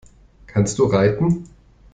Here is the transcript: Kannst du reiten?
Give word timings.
Kannst 0.47 0.79
du 0.79 0.85
reiten? 0.85 1.47